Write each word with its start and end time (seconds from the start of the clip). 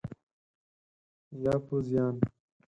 یا 1.43 1.53
په 1.65 1.75
زیان؟ 1.87 2.15